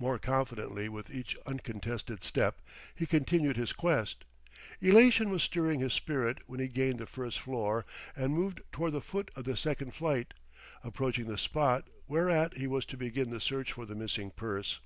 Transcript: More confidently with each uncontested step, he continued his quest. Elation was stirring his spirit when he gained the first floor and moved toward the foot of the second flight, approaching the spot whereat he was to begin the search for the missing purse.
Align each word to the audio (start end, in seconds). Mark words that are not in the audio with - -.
More 0.00 0.18
confidently 0.18 0.88
with 0.88 1.10
each 1.14 1.36
uncontested 1.44 2.24
step, 2.24 2.62
he 2.94 3.04
continued 3.04 3.58
his 3.58 3.74
quest. 3.74 4.24
Elation 4.80 5.28
was 5.28 5.42
stirring 5.42 5.80
his 5.80 5.92
spirit 5.92 6.38
when 6.46 6.58
he 6.58 6.68
gained 6.68 7.00
the 7.00 7.06
first 7.06 7.38
floor 7.38 7.84
and 8.16 8.32
moved 8.32 8.62
toward 8.72 8.94
the 8.94 9.02
foot 9.02 9.30
of 9.36 9.44
the 9.44 9.58
second 9.58 9.92
flight, 9.94 10.32
approaching 10.82 11.26
the 11.26 11.36
spot 11.36 11.86
whereat 12.06 12.56
he 12.56 12.66
was 12.66 12.86
to 12.86 12.96
begin 12.96 13.28
the 13.28 13.40
search 13.40 13.72
for 13.72 13.84
the 13.84 13.94
missing 13.94 14.30
purse. 14.30 14.80